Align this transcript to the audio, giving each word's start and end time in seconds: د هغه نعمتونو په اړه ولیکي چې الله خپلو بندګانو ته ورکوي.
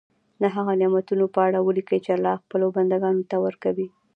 د 0.41 0.43
هغه 0.55 0.73
نعمتونو 0.81 1.25
په 1.35 1.39
اړه 1.47 1.59
ولیکي 1.61 1.99
چې 2.05 2.11
الله 2.17 2.41
خپلو 2.43 2.65
بندګانو 2.75 3.27
ته 3.31 3.37
ورکوي. 3.45 3.87